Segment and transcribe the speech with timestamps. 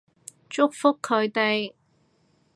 [0.49, 1.73] 祝福佢哋